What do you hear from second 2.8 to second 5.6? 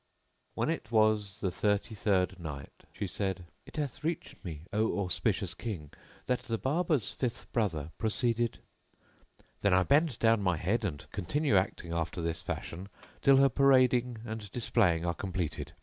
She said, It hath reached me, O auspicious